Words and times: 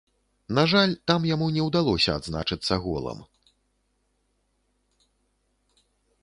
На 0.59 0.61
жаль, 0.71 0.93
там 1.11 1.27
яму 1.31 1.49
не 1.57 1.65
ўдалося 1.67 2.15
адзначыцца 2.21 2.79
голам. 2.85 3.21